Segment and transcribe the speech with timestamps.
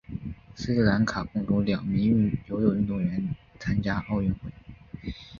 [0.55, 4.33] 斯里兰卡共有两名游泳运动员参加奥运。